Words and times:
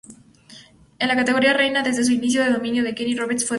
En 0.97 1.07
la 1.09 1.15
categoría 1.15 1.53
reina, 1.53 1.83
desde 1.83 2.03
su 2.03 2.11
inicio 2.11 2.43
el 2.43 2.53
dominio 2.53 2.83
de 2.83 2.95
Kenny 2.95 3.13
Roberts 3.15 3.43
fue 3.43 3.45
total. 3.45 3.49